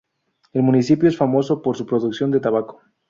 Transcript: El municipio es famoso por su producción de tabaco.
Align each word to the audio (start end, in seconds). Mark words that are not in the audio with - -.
El 0.53 0.63
municipio 0.63 1.07
es 1.07 1.15
famoso 1.15 1.61
por 1.61 1.77
su 1.77 1.85
producción 1.85 2.31
de 2.31 2.39
tabaco. 2.39 2.81